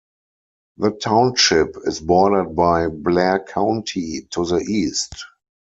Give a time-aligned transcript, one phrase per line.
[0.77, 5.13] The township is bordered by Blair County to the east.